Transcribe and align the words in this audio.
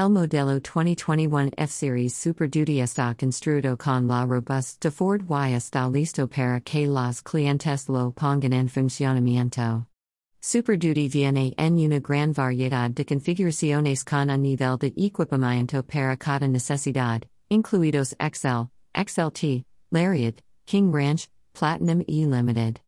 El 0.00 0.08
Modelo 0.08 0.58
2021 0.60 1.50
F 1.58 1.70
Series 1.70 2.14
Super 2.14 2.48
Duty 2.48 2.80
está 2.80 3.14
construido 3.14 3.76
con 3.76 4.08
la 4.08 4.24
robusta 4.24 4.90
Ford 4.90 5.26
y 5.28 5.52
está 5.52 5.90
listo 5.90 6.26
para 6.26 6.62
que 6.62 6.86
las 6.86 7.20
clientes 7.20 7.86
lo 7.86 8.10
pongan 8.10 8.54
en 8.54 8.68
funcionamiento. 8.70 9.86
Super 10.40 10.78
Duty 10.78 11.10
viene 11.10 11.52
en 11.58 11.74
una 11.74 12.00
gran 12.00 12.32
variedad 12.32 12.90
de 12.90 13.04
configuraciones 13.04 14.02
con 14.02 14.30
a 14.30 14.38
nivel 14.38 14.78
de 14.78 14.86
equipamiento 14.96 15.82
para 15.82 16.16
cada 16.16 16.48
necesidad, 16.48 17.20
incluidos 17.50 18.16
XL, 18.18 18.70
XLT, 18.94 19.66
Lariat, 19.92 20.40
King 20.64 20.90
Ranch, 20.94 21.28
Platinum 21.52 22.02
y 22.08 22.24
Limited. 22.24 22.80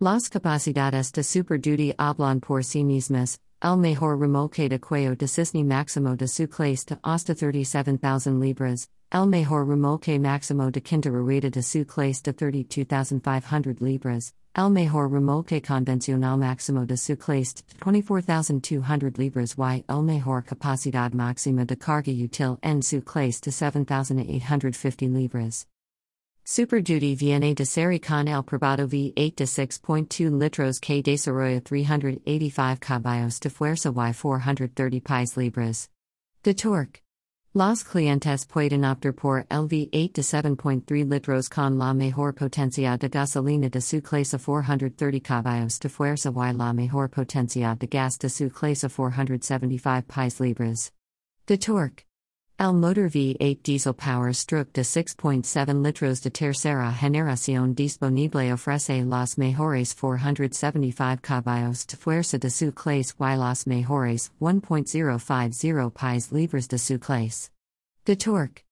Las 0.00 0.30
capacidades 0.30 1.12
de 1.12 1.24
Super 1.24 1.60
Duty 1.60 1.92
hablan 1.98 2.40
por 2.40 2.64
sí 2.64 2.84
mismas, 2.84 3.38
el 3.64 3.78
mejor 3.78 4.18
remolque 4.18 4.68
de 4.68 4.78
cuello 4.78 5.16
de 5.16 5.26
cisne 5.26 5.64
máximo 5.64 6.14
de 6.16 6.28
su 6.28 6.46
clase 6.46 6.84
de 6.84 6.98
hasta 7.02 7.34
37,000 7.34 8.38
libras, 8.38 8.90
el 9.10 9.26
mejor 9.26 9.66
remolque 9.66 10.18
máximo 10.18 10.70
de 10.70 10.82
quinta 10.82 11.08
de 11.08 11.62
su 11.62 11.86
clase 11.86 12.20
de 12.24 12.34
32,500 12.34 13.80
libras, 13.80 14.34
el 14.54 14.68
mejor 14.68 15.10
remolque 15.10 15.62
convencional 15.62 16.36
máximo 16.36 16.84
de 16.84 16.98
su 16.98 17.16
clase 17.16 17.64
de 17.66 17.74
24,200 17.80 19.16
libras. 19.16 19.54
Y 19.56 19.84
el 19.88 20.02
mejor 20.02 20.44
capacidad 20.44 21.10
máxima 21.14 21.64
de 21.64 21.78
carga 21.78 22.12
útil 22.12 22.58
en 22.60 22.82
su 22.82 23.00
clase 23.02 23.40
de 23.46 23.50
7,850 23.50 25.06
libras. 25.06 25.66
Super 26.46 26.82
Duty 26.82 27.16
viene 27.16 27.54
de 27.54 27.64
serie 27.64 27.98
con 27.98 28.28
el 28.28 28.42
probado 28.42 28.86
V8 28.86 29.34
de 29.34 29.46
6.2 29.46 30.30
litros 30.30 30.78
que 30.78 31.02
desarrolla 31.02 31.62
385 31.62 32.78
caballos 32.80 33.40
de 33.40 33.48
fuerza 33.48 33.88
y 33.88 34.12
430 34.12 35.00
pies 35.00 35.38
libras. 35.38 35.88
De 36.42 36.52
torque. 36.52 37.00
Los 37.54 37.82
clientes 37.82 38.44
pueden 38.44 38.84
optar 38.84 39.14
por 39.14 39.46
el 39.48 39.66
V8 39.66 40.12
de 40.12 40.22
7.3 40.22 41.08
litros 41.08 41.48
con 41.48 41.78
la 41.78 41.94
mejor 41.94 42.34
potencia 42.34 42.98
de 42.98 43.08
gasolina 43.08 43.70
de 43.70 43.80
su 43.80 44.02
clase 44.02 44.36
430 44.36 45.20
caballos 45.20 45.78
de 45.80 45.88
fuerza 45.88 46.28
y 46.28 46.52
la 46.52 46.74
mejor 46.74 47.08
potencia 47.08 47.74
de 47.74 47.86
gas 47.86 48.18
de 48.18 48.28
su 48.28 48.50
clase 48.50 48.90
475 48.90 50.02
pies 50.06 50.40
libras. 50.40 50.92
De 51.46 51.56
torque. 51.56 52.04
El 52.56 52.72
motor 52.72 53.08
V8 53.08 53.64
diesel 53.64 53.92
power 53.92 54.32
stroke 54.32 54.72
de 54.74 54.82
6.7 54.82 55.82
litros 55.82 56.20
de 56.20 56.30
tercera 56.30 56.92
generación 56.92 57.74
disponible 57.74 58.52
ofrece 58.52 59.04
los 59.04 59.36
mejores 59.36 59.92
475 59.92 61.20
caballos 61.20 61.84
de 61.84 61.96
fuerza 61.96 62.38
de 62.38 62.50
su 62.50 62.70
clase 62.70 63.12
y 63.18 63.36
los 63.36 63.66
mejores 63.66 64.30
1.050 64.40 65.92
pies 65.92 66.30
libres 66.30 66.68
de 66.68 66.78
su 66.78 67.00
clase. 67.00 67.50
De 68.04 68.14
torque. 68.14 68.62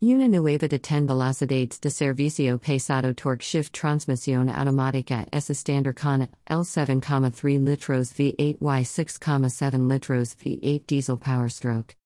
Una 0.00 0.26
nueva 0.26 0.66
de 0.66 0.78
10 0.78 1.06
velocidades 1.06 1.80
de 1.80 1.90
servicio 1.90 2.58
pesado 2.58 3.14
TorqShift 3.14 3.70
transmisión 3.70 4.48
automática 4.48 5.28
es 5.30 5.48
estándar 5.48 5.94
con 5.94 6.22
el 6.22 6.64
7,3 6.64 7.64
litros 7.64 8.12
V8 8.14 8.36
y 8.36 8.84
6,7 8.84 9.88
litros 9.88 10.34
V8 10.34 10.86
diesel 10.88 11.16
power 11.16 11.48
stroke. 11.48 11.97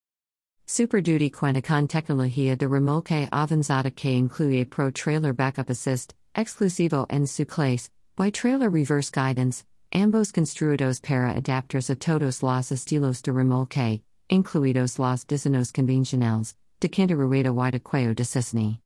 Super 0.67 1.01
Duty 1.03 1.31
cuenta 1.31 1.61
tecnología 1.61 2.57
de 2.57 2.69
remolque 2.69 3.29
avanzada 3.31 3.91
que 3.91 4.17
incluye 4.17 4.65
Pro 4.65 4.91
Trailer 4.91 5.33
Backup 5.33 5.69
Assist, 5.71 6.15
exclusivo 6.35 7.07
en 7.11 7.27
su 7.27 7.45
clase, 7.45 7.91
y 8.19 8.31
Trailer 8.31 8.71
Reverse 8.71 9.11
Guidance, 9.11 9.65
ambos 9.93 10.33
construidos 10.33 11.01
para 11.01 11.35
adapters 11.37 11.91
a 11.91 11.97
todos 11.97 12.43
los 12.43 12.73
estilos 12.73 13.23
de 13.23 13.33
remolque, 13.33 14.03
incluidos 14.31 14.99
los 14.99 15.25
diseños 15.27 15.73
convencionales, 15.73 16.55
de 16.81 16.89
quinta 16.89 17.15
rueda 17.15 17.51
y 17.51 17.71
de 17.71 17.81
cuello 17.81 18.15
de 18.15 18.25
cisne. 18.25 18.82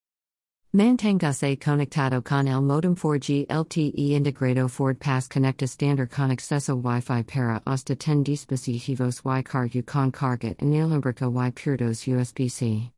Manténgase 0.77 1.59
conectado 1.59 2.23
con 2.23 2.47
el 2.47 2.61
modem 2.61 2.95
4G 2.95 3.47
LTE 3.49 4.13
integrado 4.13 4.71
Ford 4.71 4.99
Pass 4.99 5.27
Conecta 5.27 5.67
Standard 5.67 6.11
con 6.11 6.31
acceso 6.31 6.77
Wi-Fi 6.77 7.23
para 7.23 7.63
hasta 7.67 7.95
10 7.95 8.23
dispositivos 8.25 9.23
y 9.25 9.43
carga 9.43 9.83
con 9.87 10.11
carga 10.13 10.55
inalámbrica 10.61 11.25
y 11.25 11.53
puertos 11.53 12.07
USB-C. 12.07 12.93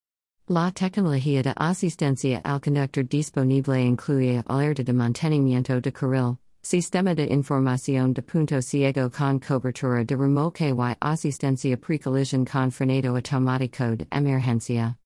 La 0.49 0.73
tecnología 0.73 1.45
de 1.45 1.55
asistencia 1.57 2.41
al 2.45 2.61
conductor 2.61 3.05
disponible 3.05 3.81
incluye 3.81 4.43
alerta 4.49 4.83
de 4.83 4.93
mantenimiento 4.93 5.81
de 5.81 5.93
carril, 5.93 6.39
sistema 6.61 7.15
de 7.15 7.33
información 7.33 8.13
de 8.13 8.23
punto 8.23 8.61
ciego 8.61 9.09
con 9.09 9.39
cobertura 9.39 10.05
de 10.05 10.17
remolque 10.17 10.71
y 10.71 10.97
asistencia 11.01 11.77
pre-collision 11.77 12.45
con 12.45 12.73
frenado 12.73 13.15
automático 13.15 13.95
de 13.95 14.09
emergencia. 14.11 14.97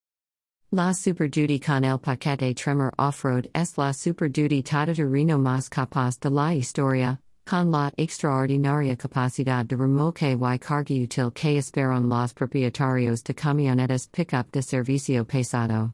La 0.74 0.94
Super 0.94 1.28
Duty 1.28 1.60
con 1.60 1.84
el 1.84 1.98
paquete 1.98 2.54
Tremor 2.54 2.94
Off-Road 2.98 3.46
es 3.54 3.76
la 3.76 3.92
Super 3.92 4.30
Duty 4.30 4.62
Reno 4.62 5.38
más 5.38 5.68
capaz 5.68 6.18
de 6.18 6.30
la 6.30 6.54
historia, 6.54 7.18
con 7.44 7.70
la 7.70 7.90
extraordinaria 7.98 8.96
capacidad 8.96 9.66
de 9.66 9.76
remolque 9.76 10.32
y 10.32 10.58
carga 10.58 10.94
útil 10.94 11.30
que 11.34 11.58
esperan 11.58 12.08
los 12.08 12.32
propietarios 12.32 13.22
de 13.22 13.34
camionetas 13.34 14.08
pickup 14.10 14.50
de 14.50 14.62
servicio 14.62 15.26
pesado. 15.26 15.92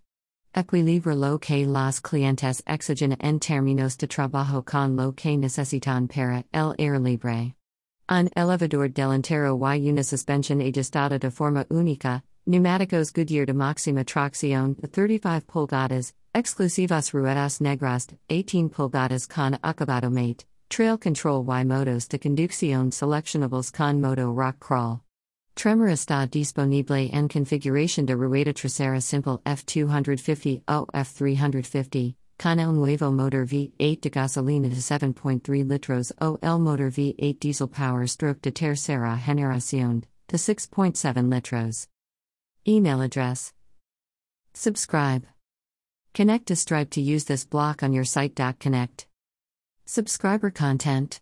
Equilibra 0.55 1.17
lo 1.17 1.41
que 1.41 1.67
las 1.67 2.01
clientes 2.01 2.63
exigen 2.65 3.17
en 3.19 3.41
términos 3.41 3.99
de 3.99 4.07
trabajo 4.07 4.63
con 4.63 4.95
lo 4.95 5.13
que 5.13 5.37
necesitan 5.37 6.07
para 6.07 6.45
el 6.53 6.77
air 6.79 7.01
libre. 7.01 7.57
Un 8.09 8.31
elevador 8.37 8.89
delantero 8.93 9.59
y 9.75 9.91
una 9.91 10.05
suspensión 10.05 10.61
ajustada 10.61 11.19
de 11.19 11.33
forma 11.33 11.67
única, 11.69 12.23
Neumáticos 12.49 13.13
Goodyear 13.13 13.45
de 13.45 13.53
máxima 13.53 14.07
tracción, 14.07 14.75
35 14.75 15.47
pulgadas, 15.47 16.15
exclusivas 16.35 17.13
ruedas 17.13 17.61
negras, 17.61 18.07
18 18.31 18.71
pulgadas 18.71 19.29
con 19.29 19.59
acabado 19.63 20.11
mate, 20.11 20.47
trail 20.71 20.97
control 20.97 21.45
y 21.45 21.63
modos 21.67 22.09
de 22.09 22.19
conducción 22.19 22.91
seleccionables 22.91 23.71
con 23.71 24.01
modo 24.01 24.33
rock 24.33 24.57
crawl. 24.61 25.03
Tremor 25.57 25.91
está 25.91 26.27
disponible 26.27 27.11
en 27.13 27.29
configuración 27.29 28.07
de 28.07 28.15
rueda 28.15 28.55
trasera 28.55 29.03
simple 29.03 29.43
F250 29.45 30.63
o 30.69 30.87
F350, 30.95 32.17
con 32.39 32.59
el 32.59 32.73
nuevo 32.73 33.13
motor 33.13 33.45
V8 33.45 34.01
de 34.01 34.09
gasolina 34.09 34.71
de 34.71 34.77
7.3 34.77 35.69
litros 35.69 36.15
o 36.23 36.39
el 36.41 36.59
motor 36.59 36.91
V8 36.91 37.39
diesel 37.41 37.69
power 37.69 38.09
stroke 38.09 38.41
de 38.41 38.53
tercera 38.53 39.19
generación, 39.19 40.07
de 40.29 40.39
6.7 40.39 41.29
litros. 41.29 41.89
Email 42.69 43.01
address. 43.01 43.55
Subscribe. 44.53 45.25
Connect 46.13 46.45
to 46.45 46.55
Stripe 46.55 46.91
to 46.91 47.01
use 47.01 47.25
this 47.25 47.47
block 47.47 47.83
on 47.83 47.95
your 47.95 48.05
site. 48.05 48.37
Connect. 48.61 49.07
Subscriber 49.87 50.51
content. 50.51 51.19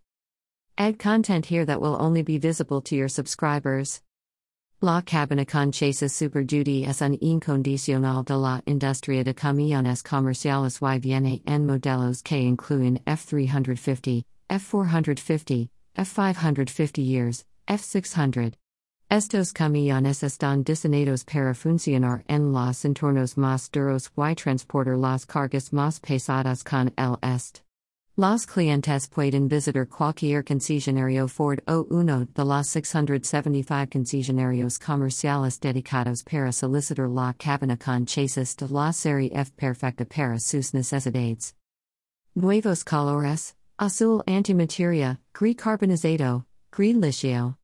Add 0.76 0.98
content 0.98 1.46
here 1.46 1.64
that 1.64 1.80
will 1.80 2.02
only 2.02 2.22
be 2.22 2.38
visible 2.38 2.80
to 2.80 2.96
your 2.96 3.06
subscribers. 3.06 4.02
La 4.80 5.02
cabina 5.02 5.44
con 5.44 5.70
Super 5.70 6.42
Duty 6.42 6.84
es 6.84 7.00
un 7.00 7.16
incondicional 7.18 8.24
de 8.24 8.36
la 8.36 8.60
industria 8.66 9.22
de 9.22 9.32
camiones 9.32 10.02
comerciales 10.02 10.80
y 10.82 10.98
viene 10.98 11.42
en 11.46 11.64
modelos 11.64 12.24
que 12.24 12.42
incluyen 12.42 12.98
F350, 13.04 14.24
F450, 14.50 15.68
F550 15.96 17.06
years, 17.06 17.44
F600. 17.68 18.54
Estos 19.08 19.52
camiones 19.52 20.24
están 20.24 20.64
diseñados 20.64 21.22
para 21.24 21.54
funcionar 21.54 22.24
en 22.26 22.50
los 22.52 22.84
entornos 22.84 23.36
más 23.36 23.70
duros 23.70 24.10
y 24.16 24.34
transportar 24.34 24.98
las 24.98 25.24
cargas 25.24 25.72
más 25.72 26.00
pesadas 26.00 26.64
con 26.64 26.92
el 26.98 27.16
est. 27.22 27.60
Los 28.16 28.46
clientes 28.46 29.06
pueden 29.08 29.46
visitar 29.46 29.86
cualquier 29.86 30.42
concesionario 30.42 31.28
Ford 31.28 31.60
o 31.68 31.86
uno 31.88 32.26
de 32.34 32.44
los 32.44 32.66
675 32.66 33.86
concesionarios 33.88 34.76
comerciales 34.80 35.60
dedicados 35.60 36.24
para 36.24 36.50
solicitar 36.50 37.08
la 37.08 37.32
cabina 37.34 37.76
con 37.76 38.06
chasis 38.06 38.56
de 38.56 38.66
la 38.68 38.90
serie 38.92 39.30
F 39.32 39.52
perfecta 39.56 40.04
para 40.04 40.40
sus 40.40 40.74
necesidades. 40.74 41.54
Nuevos 42.34 42.82
colores: 42.82 43.54
azul 43.78 44.24
antimateria, 44.26 45.20
gris 45.32 45.54
carbonizado, 45.54 46.44
gris 46.72 46.96
licio. 46.96 47.54